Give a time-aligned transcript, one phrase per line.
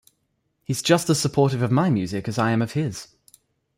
[0.63, 3.09] He's just as supportive of my music as I am of his.